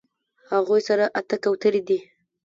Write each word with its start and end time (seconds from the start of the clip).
هغوی 0.51 0.81
سره 0.87 1.05
اتۀ 1.19 1.35
کوترې 1.43 1.81
دي 1.87 1.99